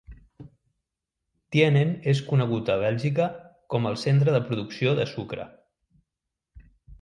Tienen 1.55 1.91
és 2.13 2.21
conegut 2.29 2.71
a 2.75 2.77
Bèlgica 2.85 3.27
com 3.75 3.85
el 3.91 3.99
centre 4.05 4.35
de 4.37 4.41
producció 4.49 4.97
de 5.03 5.07
sucre. 5.13 5.47